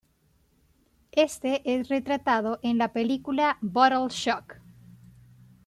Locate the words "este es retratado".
1.11-2.57